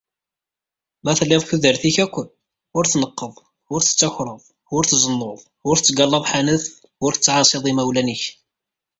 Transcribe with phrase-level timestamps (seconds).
[1.03, 2.15] Ma telliḍ deg tudert-ik akk
[2.77, 3.35] ur tneqqeḍ,
[3.73, 4.41] ur tettakreḍ,
[4.75, 5.39] ur tzennuḍ,
[5.69, 6.65] ur tettgallaḍ ḥanet,
[7.03, 8.23] ur tettεaṣiḍ imawlan-ik.